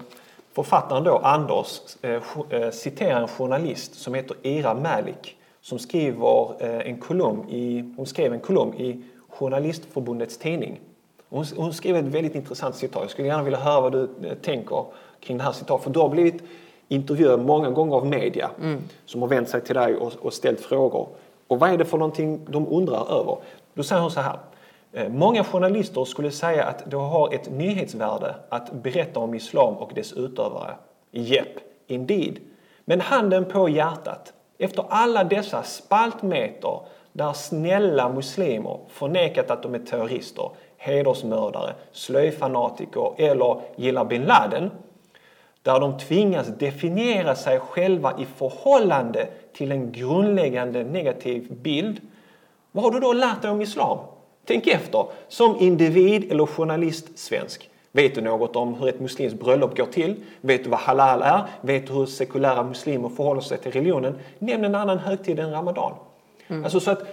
[0.53, 6.88] författaren då, Anders, eh, eh, citerar en journalist som heter Ira Malik som skriver eh,
[6.89, 10.79] en kolumn i, hon skrev en kolumn i Journalistförbundets tidning.
[11.29, 13.01] Hon, hon skrev ett väldigt intressant citat.
[13.01, 14.85] Jag skulle gärna vilja höra vad du eh, tänker
[15.19, 15.83] kring det här citatet.
[15.83, 16.43] För du har blivit
[16.87, 18.51] intervjuad många gånger av media
[19.05, 21.07] som har vänt sig till dig och, och ställt frågor.
[21.47, 23.37] Och vad är det för någonting de undrar över?
[23.73, 24.39] Då säger hon så här.
[24.91, 29.91] Eh, Många journalister skulle säga att det har ett nyhetsvärde att berätta om islam och
[29.95, 30.75] dess utövare.
[31.11, 32.39] Jepp, indeed.
[32.85, 34.33] Men handen på hjärtat.
[34.57, 36.79] Efter alla dessa spaltmeter
[37.13, 44.71] där snälla muslimer förnekat att de är terrorister, hedersmördare, slöjfanatiker eller gillar bin Laden
[45.63, 52.01] där de tvingas definiera sig själva i förhållande till en grundläggande negativ bild.
[52.71, 53.97] Vad har du då lärt dig om islam?
[54.45, 55.05] Tänk efter.
[55.27, 57.69] Som individ eller journalist svensk.
[57.91, 60.15] Vet du något om hur ett muslimskt bröllop går till?
[60.41, 61.43] Vet du vad halal är?
[61.61, 64.19] Vet du hur sekulära muslimer förhåller sig till religionen?
[64.39, 65.93] Nämn en annan högtid än ramadan.
[66.63, 67.03] Alltså så att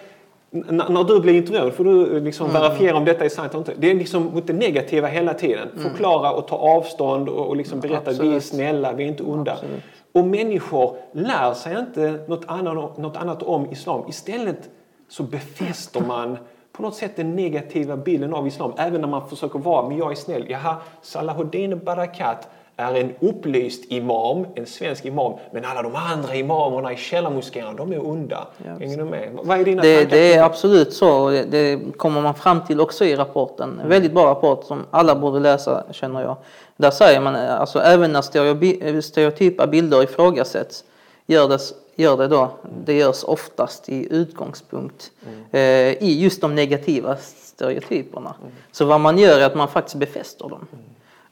[0.69, 3.75] n- när du blir intervjuad får du liksom verifiera om detta är sant eller inte.
[3.79, 5.69] Det är liksom mot det negativa hela tiden.
[5.77, 8.45] Förklara och ta avstånd och, och liksom berätta att vi är Absolut.
[8.45, 9.53] snälla, vi är inte onda.
[9.53, 9.83] Absolut.
[10.13, 14.05] Och människor lär sig inte något annat, något annat om islam.
[14.09, 14.69] Istället
[15.09, 16.39] så befäster man
[16.73, 18.73] på något sätt den negativa bilden av islam.
[18.77, 20.45] Även när man försöker vara, men jag är snäll.
[20.49, 25.33] Jaha, Salahuddin Barakat är en upplyst imam, en svensk imam.
[25.53, 28.47] Men alla de andra imamerna i källarmoskéerna, de är onda.
[28.65, 29.39] Ja, med?
[29.43, 30.17] Vad är dina Det, tankar?
[30.17, 31.25] det är absolut så.
[31.25, 33.81] och Det, kommer man fram till också i rapporten.
[33.83, 36.37] En väldigt bra rapport som alla borde läsa känner jag.
[36.77, 40.85] Där säger man alltså även när stereobi- stereotypa bilder ifrågasätts
[41.27, 41.59] gör det,
[41.97, 42.51] gör det då,
[42.85, 45.11] det görs oftast i utgångspunkt
[45.53, 45.61] eh,
[46.03, 48.35] i just de negativa stereotyperna.
[48.73, 50.67] Så vad man gör är att man faktiskt befäster dem.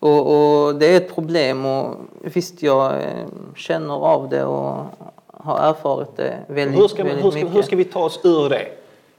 [0.05, 0.21] Och,
[0.67, 4.85] och det är ett problem och visst jag eh, känner av det och
[5.27, 7.57] har erfarit det väldigt, Hur ska, väldigt hur, ska, mycket.
[7.57, 8.67] hur ska vi ta oss ur det?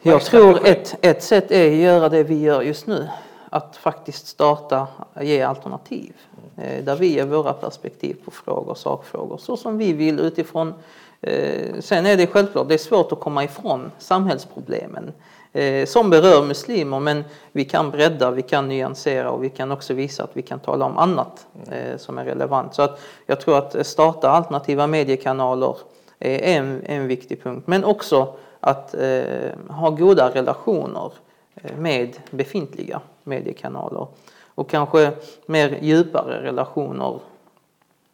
[0.02, 3.08] Jag tror ett, ett sätt är att göra det vi gör just nu.
[3.50, 4.88] Att faktiskt starta,
[5.22, 6.14] ge alternativ.
[6.58, 10.74] Eh, där vi ger våra perspektiv på frågor, sakfrågor, så som vi vill utifrån.
[11.22, 15.14] Eh, sen är det självklart, det är svårt att komma ifrån samhällsproblemen
[15.56, 19.94] Eh, som berör muslimer, men vi kan bredda, vi kan nyansera och vi kan också
[19.94, 22.76] visa att vi kan tala om annat eh, som är relevant.
[22.76, 25.78] Så att jag tror att starta alternativa mediekanaler
[26.20, 31.12] är en, en viktig punkt, men också att eh, ha goda relationer
[31.56, 34.08] eh, med befintliga mediekanaler
[34.56, 35.12] och kanske
[35.46, 37.20] mer djupare relationer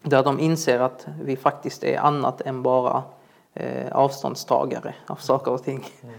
[0.03, 3.03] där de inser att vi faktiskt är annat än bara
[3.53, 5.85] eh, avståndstagare av saker och ting.
[6.03, 6.15] Mm.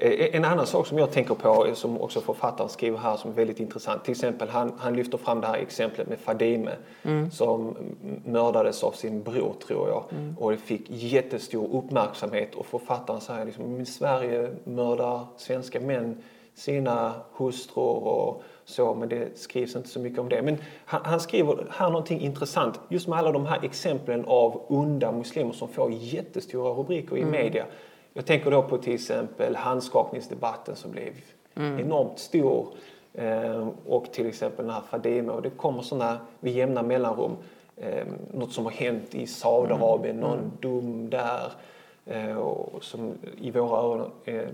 [0.00, 3.34] En annan sak som jag tänker på, eh, som också författaren skriver här, som är
[3.34, 4.04] väldigt intressant.
[4.04, 6.70] Till exempel, han, han lyfter fram det här exemplet med Fadime
[7.32, 10.04] som m- mördades av sin bror, tror jag.
[10.38, 12.54] Och det fick jättestor uppmärksamhet.
[12.54, 16.22] Och författaren säger liksom, i Sverige mördar svenska män
[16.54, 20.42] sina hustrur och så, men det skrivs inte så mycket om det.
[20.42, 25.12] Men han, han skriver här någonting intressant, just med alla de här exemplen av onda
[25.12, 27.64] muslimer som får jättestora rubriker i media.
[28.18, 31.12] Jag tänker då på till exempel handskakningsdebatten som blev
[31.54, 32.68] enormt stor.
[33.14, 35.32] Eh, och till exempel den här Fadime.
[35.32, 37.36] Och det kommer sådana med jämna mellanrum.
[37.76, 41.52] Eh, något som har hänt i Saudiarabien, någon dom där.
[42.06, 44.48] Eh, och som i våra öron, eh,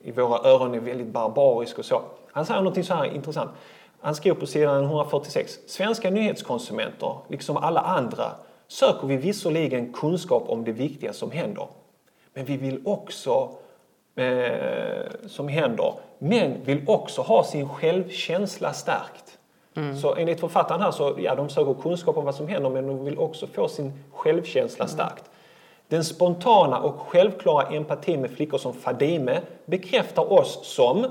[0.00, 2.02] i våra öron är väldigt barbarisk och så.
[2.32, 3.50] Han säger något så här intressant.
[4.00, 5.58] Han skriver på sidan 146.
[5.66, 8.30] Svenska nyhetskonsumenter, liksom alla andra,
[8.68, 11.66] söker vi visserligen kunskap om det viktiga som händer.
[12.34, 13.50] Men vi vill också
[14.14, 19.38] eh, som händer, men vill också ha sin självkänsla stärkt.
[20.02, 23.04] Så enligt författaren här så, ja, de söker kunskap om vad som händer men de
[23.04, 25.24] vill också få sin självkänsla stärkt.
[25.88, 31.06] Den spontana och självklara empatin med flickor som Fadime bekräftar oss som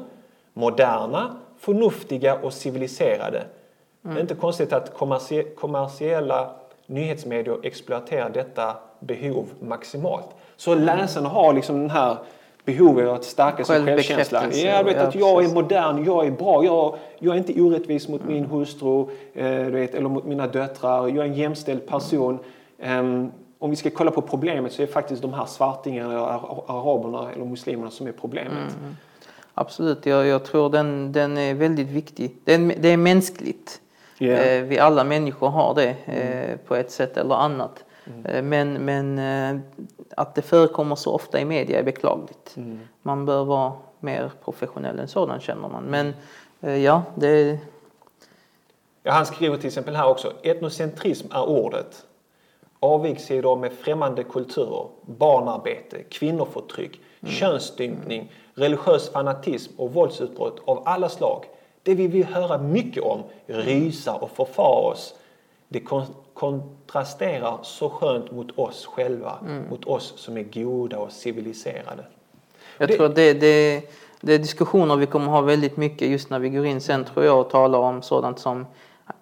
[0.54, 3.44] moderna, förnuftiga och civiliserade.
[4.02, 6.52] Det är inte konstigt att kommersie- kommersiella
[6.86, 10.28] nyhetsmedier exploaterar detta behov maximalt.
[10.64, 12.18] Så läsarna har liksom den här
[12.66, 14.54] behovet av att stärka sin självkänsla.
[14.54, 18.08] Jag vet ja, att jag är modern, jag är bra, jag, jag är inte orättvis
[18.08, 19.02] mot min hustru
[19.34, 21.08] eh, du vet, eller mot mina döttrar.
[21.08, 22.40] Jag är en jämställd person.
[22.80, 26.20] Ehm, om vi ska kolla på problemet så är det faktiskt de här svartingarna,
[26.68, 28.78] araberna eller muslimerna som är problemet.
[29.54, 32.38] Absolut, jag, jag tror den, den är väldigt viktig.
[32.44, 33.82] Det är, det är mänskligt.
[34.20, 34.36] Mm.
[34.36, 37.84] Eh, vi alla människor har det eh, på ett sätt eller annat.
[38.26, 39.62] Eh, men men eh,
[40.18, 42.58] att det förekommer så ofta i media är beklagligt.
[42.58, 42.80] Mm.
[43.02, 45.84] Man bör vara mer professionell än sådan känner man.
[45.84, 46.14] Men
[46.62, 47.60] eh, ja, det,
[49.06, 50.34] Ja, han skriver till exempel här också.
[50.44, 52.06] Etnocentrism är ordet.
[52.80, 61.46] Avigsidor med främmande kulturer, barnarbete, kvinnoförtryck, könsstympning, religiös fanatism och våldsutbrott av alla slag.
[61.84, 65.16] Det vi vill höra mycket om, rysa och förfara oss.
[65.68, 65.80] Det
[66.34, 69.38] kontrasterar så skönt mot oss själva,
[69.70, 72.06] mot oss som är goda och civiliserade.
[72.78, 73.82] jag Det- tror det, det,
[74.22, 77.26] det är diskussioner vi kommer ha väldigt mycket just när vi går in sen tror
[77.26, 78.66] jag och talar om sådant som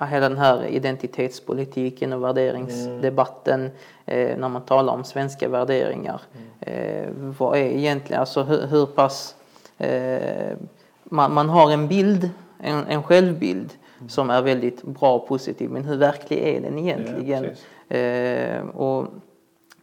[0.10, 3.72] hela den här identitetspolitiken och värderingsdebatten
[4.06, 6.22] eh, när man talar om svenska värderingar.
[6.60, 9.36] Eh, vad är egentligen, alltså hur, hur pass
[9.78, 10.58] eh,
[11.04, 13.70] man, man har en bild, en, en självbild
[14.08, 17.44] som är väldigt bra och positiv men hur verklig är den egentligen?
[17.44, 17.66] precis.
[17.92, 19.08] eh, och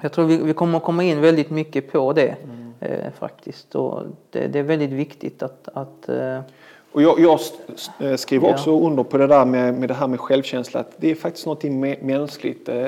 [0.02, 2.36] jag tror vi, vi kommer att komma in väldigt mycket på det
[2.80, 6.40] eh, faktiskt och det, det är väldigt viktigt att, att eh,
[6.92, 7.38] Och jag, jag
[8.00, 8.54] eh, skriver Ja.
[8.54, 10.80] också under på det där med, med det här med självkänsla.
[10.80, 11.62] Att det är faktiskt något
[12.02, 12.68] mänskligt.
[12.68, 12.86] Eh,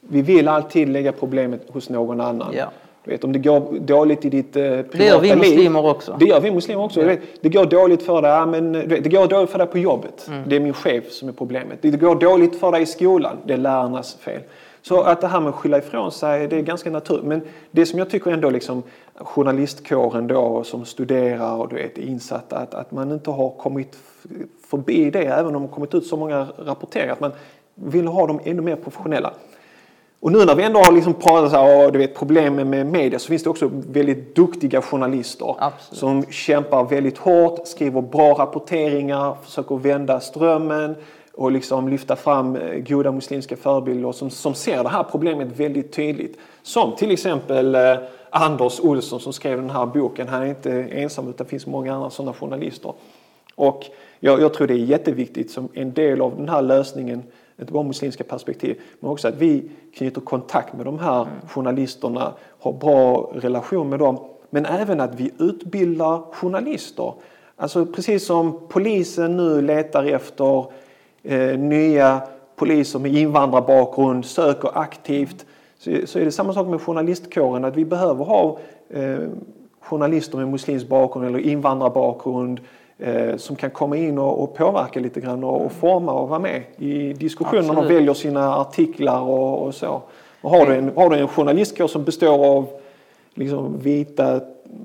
[0.00, 2.52] Vi vill alltid lägga problemet hos någon annan.
[2.56, 2.70] Ja.
[3.04, 5.38] Du vet, om det går dåligt i ditt eh, privata det gör vi liv.
[5.38, 6.16] muslimer också.
[6.18, 7.00] Det gör vi muslimer också.
[7.00, 9.58] Du vet, Det går dåligt för dig, ja, men, du vet, det går dåligt för
[9.58, 10.28] dig på jobbet.
[10.28, 10.42] Mm.
[10.48, 11.78] Det är min chef som är problemet.
[11.82, 13.36] Det går dåligt för dig i skolan.
[13.46, 14.40] Det är lärarnas fel.
[14.82, 17.24] Så att det här med att skylla ifrån sig, det är ganska naturligt.
[17.24, 18.82] Men det som jag tycker ändå liksom
[19.14, 23.96] journalistkåren då som studerar och du vet, är insatta, att, att man inte har kommit
[24.66, 27.32] förbi det, även om det har kommit ut så många rapporteringar, att man
[27.74, 29.32] vill ha dem ännu mer professionella.
[30.22, 33.28] Och nu när vi ändå har liksom pratat och du vet, problemen med media så
[33.28, 35.98] finns det också väldigt duktiga journalister Absolut.
[35.98, 40.94] som kämpar väldigt hårt, skriver bra rapporteringar, försöker vända strömmen
[41.34, 45.92] och liksom lyfta fram eh, goda muslimska förebilder som, som ser det här problemet väldigt
[45.92, 46.38] tydligt.
[46.62, 47.96] Som till exempel eh,
[48.30, 50.28] Anders Olsson som skrev den här boken.
[50.28, 52.92] Han är inte ensam utan det finns många andra sådana journalister.
[53.54, 53.84] Och
[54.20, 57.22] jag, jag tror det är jätteviktigt som en del av den här lösningen
[57.62, 62.72] inte bara muslimska perspektiv, men också att vi knyter kontakt med de här journalisterna, har
[62.72, 64.18] bra relation med dem,
[64.50, 67.14] men även att vi utbildar journalister.
[67.56, 70.66] Alltså precis som polisen nu letar efter
[71.22, 72.22] eh, nya
[72.56, 75.46] poliser med invandrarbakgrund, söker aktivt,
[75.78, 78.58] så, så är det samma sak med journalistkåren, att vi behöver ha
[78.90, 79.18] eh,
[79.80, 82.60] journalister med muslimsk bakgrund eller invandrarbakgrund
[83.02, 86.38] eh, som kan komma in och, och påverka lite grann och, och, forma och vara
[86.38, 90.02] med i diskussionen och väljer sina artiklar och, och så.
[90.40, 92.68] Och har, du en, har du en journalistkår som består av
[93.34, 94.40] liksom vita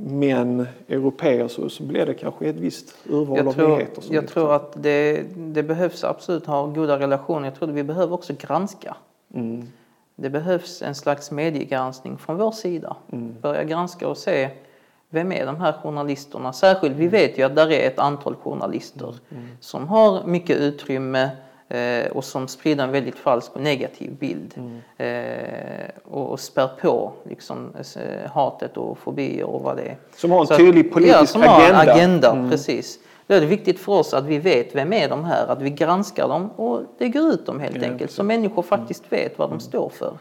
[0.07, 4.03] män, europeer, så, så blir det kanske ett visst urval jag av tror, nyheter.
[4.09, 7.47] Jag tror att det, det behövs absolut ha goda relationer.
[7.47, 8.95] Jag tror att vi behöver också granska.
[9.33, 9.67] Mm.
[10.15, 12.95] Det behövs en slags mediegranskning från vår sida.
[13.11, 13.35] Mm.
[13.41, 14.49] Börja granska och se
[15.09, 16.53] vem är de här journalisterna?
[16.53, 19.43] Särskilt, vi vet ju att där är ett antal journalister Mm.
[19.59, 21.29] som har mycket utrymme
[21.69, 24.53] eh, och som sprider en väldigt falsk och negativ bild.
[24.57, 24.81] Mm.
[24.97, 29.97] Eh, och, och spär på liksom, eh, hatet och fobier och vad det är.
[30.15, 31.53] Som har en Så tydlig politisk ja, som agenda.
[31.77, 32.49] Har en agenda Mm.
[32.49, 32.99] precis.
[33.27, 35.69] Då är det viktigt för oss att vi vet vem är de här, att vi
[35.69, 38.11] granskar dem och lägger ut dem helt enkelt.
[38.11, 40.13] Så människor faktiskt vet vad de står för.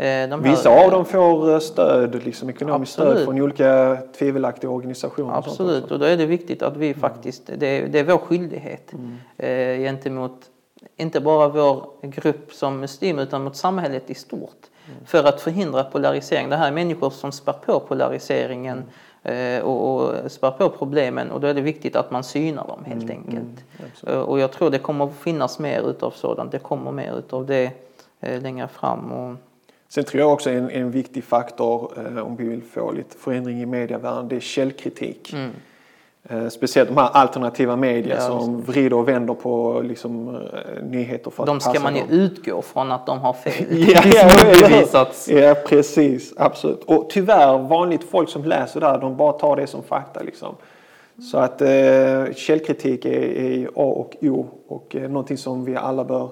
[0.00, 5.30] Eh, de Vissa av dem får eh, stöd, liksom ekonomiskt stöd från olika tvivelaktiga organisationer.
[5.30, 5.94] och Absolut, också.
[5.94, 9.16] och då är det viktigt att vi faktiskt, det är, det är vår skyldighet Mm.
[9.36, 10.40] eh, gentemot
[10.96, 14.66] inte bara vår grupp som muslimer utan mot samhället i stort.
[14.86, 15.04] Mm.
[15.06, 16.48] För att förhindra polarisering.
[16.50, 18.82] Det här är människor som spär på polariseringen
[19.22, 22.84] eh, och, och spär på problemen och då är det viktigt att man synar dem
[22.84, 23.64] helt Mm, enkelt.
[23.92, 24.14] absolut.
[24.16, 27.70] Eh, och jag tror det kommer finnas mer utav sådant, det kommer mer utav det
[28.20, 29.12] eh, längre fram.
[29.12, 29.36] Och,
[29.94, 33.62] Sen tror jag också en, en viktig faktor eh, om vi vill få lite förändring
[33.62, 35.32] i medievärlden, det är källkritik.
[35.32, 35.50] mm.
[36.28, 41.30] Eh, speciellt de här alternativa media Ja, som vrider och vänder på liksom, eh, nyheter
[41.30, 42.10] för att de ska passa man ju dem.
[42.10, 43.64] utgå från att de har fel.
[43.70, 45.06] Ja, ja.
[45.28, 46.34] Ja, precis.
[46.36, 46.84] Absolut.
[46.84, 50.20] Och tyvärr, vanligt folk som läser där, de bara tar det som fakta.
[50.22, 50.54] Liksom.
[51.32, 56.04] Så att eh, källkritik är, är A och O och eh, någonting som vi alla
[56.04, 56.28] bör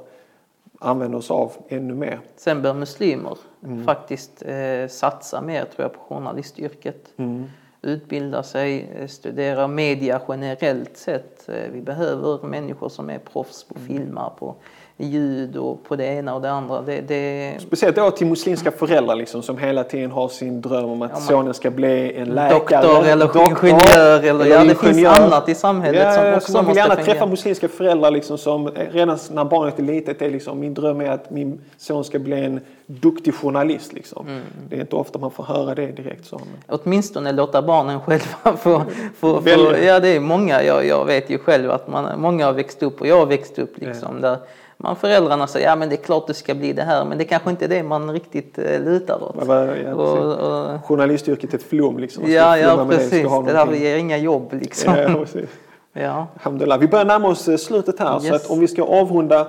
[0.79, 2.21] använda oss av ännu mer.
[2.37, 3.85] Sen bör muslimer Mm.
[3.85, 7.12] faktiskt eh, satsa mer tror jag på journalistyrket.
[7.17, 7.45] Mm.
[7.83, 11.49] Utbilda sig, eh, studera media generellt sett.
[11.49, 13.87] Eh, vi behöver människor som är proffs på Mm.
[13.88, 14.55] filmer, på
[15.01, 16.83] ljud och på det ena och det andra.
[16.83, 21.03] Det, det, Speciellt då till muslimska föräldrar liksom, som hela tiden har sin dröm om
[21.03, 22.83] att Ja, sonen ska bli en läkare.
[22.83, 25.21] doktor eller doktor, ingenjör eller, ja, det finns ingenjör.
[25.21, 28.11] annat i samhället Ja, som ja, också så man vill måste gärna träffa muslimska föräldrar
[28.11, 32.05] liksom, som redan när barnet är litet är liksom, min dröm är att min son
[32.05, 33.93] ska bli en duktig journalist.
[33.93, 34.27] Liksom.
[34.27, 34.43] Mm.
[34.69, 36.27] Det är inte ofta man får höra det direkt.
[36.27, 36.41] Så.
[36.67, 38.83] Åtminstone låta barnen själva få,
[39.17, 42.53] få, få ja det är många, jag, jag vet ju själv att man, många har
[42.53, 44.37] växt upp och jag har växt upp liksom där
[44.81, 47.25] man föräldrarna säger ja men det är klart du ska bli det här men det
[47.25, 49.37] kanske inte är det man riktigt eh, lutar åt.
[49.38, 49.87] Ja, precis.
[49.95, 51.99] och, och, Journalistyrket är ett flum.
[51.99, 52.33] Liksom.
[52.33, 54.95] Ja, ja precis, ha det där ger inga jobb liksom.
[54.95, 55.51] Ja, precis.
[55.93, 56.27] Ja.
[56.35, 56.79] Alhamdulillah.
[56.79, 58.19] Vi börjar närma oss eh, slutet här.
[58.19, 58.45] Så Yes.
[58.45, 59.47] att om vi ska avrunda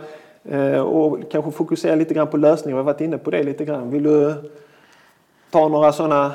[0.49, 2.75] eh, och kanske fokusera lite grann på lösningar.
[2.75, 3.89] Vi har varit inne på det lite grann.
[3.91, 4.33] Vill du
[5.51, 6.31] ta några sådana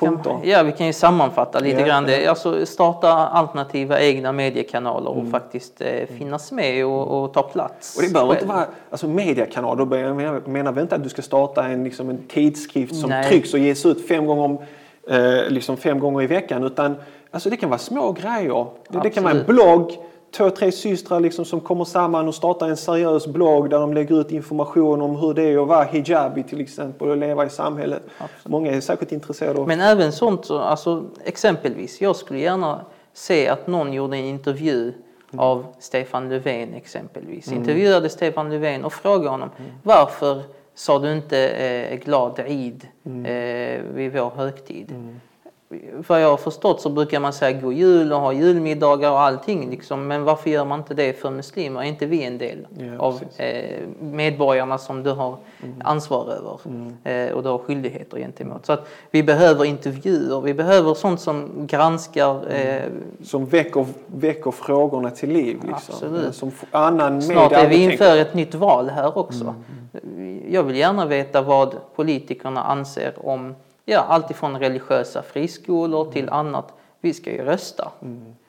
[0.00, 0.40] man-?
[0.44, 2.26] Ja, vi kan ju sammanfatta lite Ja, grann det.
[2.26, 5.24] Alltså starta alternativa egna mediekanaler Mm.
[5.24, 7.96] och faktiskt eh, finnas med och, och ta plats.
[7.96, 9.84] Och det behöver inte vara alltså mediekanaler.
[9.84, 13.28] Då menar- menar vi inte att du ska starta en, liksom en tidskrift som Nej.
[13.28, 14.58] trycks och ges ut fem gånger, om,
[15.10, 16.64] eh, liksom fem gånger i veckan.
[16.64, 16.96] Utan
[17.30, 18.66] alltså det kan vara små grejer.
[18.88, 19.46] Det, det kan vara en Absolut.
[19.62, 19.92] blogg.
[20.36, 24.20] Två, tre systrar liksom som kommer samman och startar en seriös blogg där de lägger
[24.20, 28.02] ut information om hur det är att vara hijabi till exempel och leva i samhället.
[28.44, 32.80] Många är säkert intresserade av Men även sånt, så- alltså, exempelvis, jag skulle gärna
[33.12, 34.92] se att någon gjorde en intervju
[35.36, 37.52] av Stefan Löfven exempelvis.
[37.52, 39.48] Intervjuade Stefan Löfven och frågade honom
[39.82, 40.42] varför
[40.74, 44.94] sa du inte eh, glad Eid eh, vid vår högtid?
[46.08, 49.70] Vad jag har förstått så brukar man säga god jul och ha julmiddagar och allting.
[49.70, 50.06] Liksom.
[50.06, 51.80] Men varför gör man inte det för muslimer?
[51.80, 55.36] Är inte vi en del Ja, av eh, medborgarna som du har
[55.84, 56.58] ansvar över
[57.04, 58.66] eh, och du har skyldigheter gentemot?
[58.66, 62.82] Så att vi behöver intervjuer, vi behöver sånt som granskar eh,
[63.24, 65.56] som väcker, väcker frågorna till liv.
[65.56, 65.94] Liksom.
[65.94, 66.26] Absolut.
[66.26, 69.54] Eh, Som annan Snart är vi inför ett nytt val här också.
[70.48, 73.54] Jag vill gärna veta vad politikerna anser om
[73.84, 76.72] ja, allt ifrån religiösa friskolor till annat.
[77.00, 77.90] Vi ska ju rösta.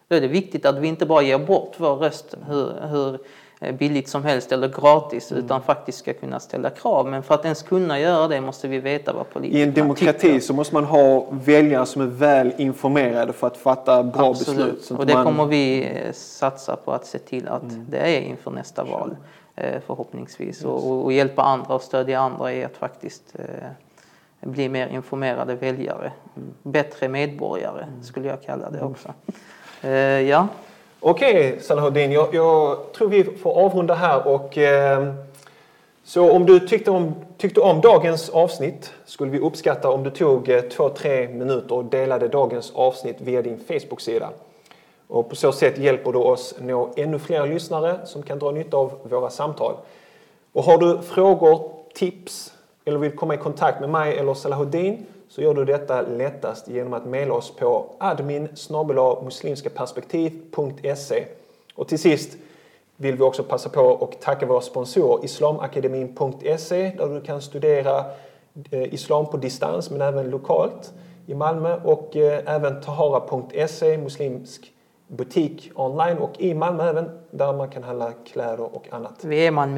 [0.08, 3.20] Då är det viktigt att vi inte bara ger bort vår röst hur, hur
[3.62, 5.46] eh, billigt som helst eller gratis Mm.
[5.46, 7.08] utan faktiskt ska kunna ställa krav.
[7.08, 10.20] Men för att ens kunna göra det måste vi veta vad politikerna I en demokrati
[10.20, 10.40] tycker.
[10.40, 14.58] så måste man ha väljare som är väl informerade för att fatta bra beslut.
[14.60, 14.84] Absolut.
[14.84, 17.86] Så att Och det man- kommer vi eh, satsa på att se till att Mm.
[17.90, 19.16] det är inför nästa val
[19.56, 20.66] eh, förhoppningsvis.
[20.66, 23.36] Och, och, och hjälpa andra och stödja andra i att faktiskt
[24.42, 26.12] bli mer informerade väljare.
[26.38, 26.54] Mm.
[26.64, 29.14] Bättre medborgare skulle jag kalla det också.
[29.82, 30.48] Eh, ja,
[31.04, 32.12] Okej, Salahuddin.
[32.12, 34.28] Jag, jag tror vi får avrunda här.
[34.28, 35.14] Och, eh,
[36.04, 40.50] så om du tyckte om, tyckte om dagens avsnitt skulle vi uppskatta om du tog
[40.50, 44.30] eh, två, tre minuter och delade dagens avsnitt via din Facebook-sida.
[45.08, 48.78] Och på så sätt hjälper du oss nå ännu fler lyssnare som kan dra nytta
[48.78, 49.76] av våra samtal.
[50.54, 52.54] Och har du frågor, tips
[52.92, 56.94] eller vill komma i kontakt med mig eller Salahuddin så gör du detta lättast genom
[56.94, 58.48] att mejla oss på admin
[59.24, 61.26] muslimskaperspektiv.se.
[61.76, 62.38] Och till sist
[62.98, 68.06] vill vi också passa på och tacka våra sponsorer islamakademin.se där du kan studera
[68.72, 70.94] eh, islam på distans men även lokalt
[71.26, 74.72] i Malmö och eh, även tahara.se, muslimsk
[75.08, 79.14] butik online och i Malmö även där man kan handla kläder och annat.
[79.22, 79.76] vi är man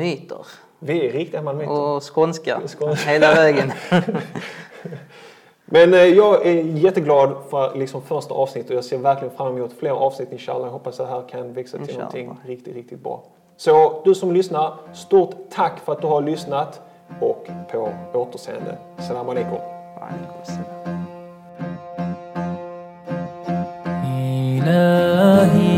[0.85, 1.71] vi är riktiga malmöiter.
[1.71, 3.09] Och skånska, skånska.
[3.09, 3.71] hela vägen.
[5.65, 9.73] Men eh, jag är jätteglad för liksom första avsnittet och jag ser verkligen fram emot
[9.79, 10.67] fler avsnitt inshallah.
[10.67, 12.13] Jag hoppas att det här kan växa till inshallah.
[12.13, 13.23] någonting riktigt, riktigt bra.
[13.57, 16.81] Så du som lyssnar, stort tack för att du har lyssnat
[17.19, 18.77] och på återseende.
[19.07, 19.59] Salam alaikum.
[24.57, 25.72] Ilahi.